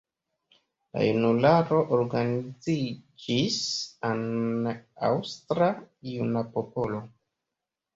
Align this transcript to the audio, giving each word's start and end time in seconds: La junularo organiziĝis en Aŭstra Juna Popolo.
La 0.95 1.03
junularo 1.07 1.81
organiziĝis 1.99 3.61
en 4.13 4.27
Aŭstra 5.15 5.73
Juna 6.15 6.49
Popolo. 6.59 7.09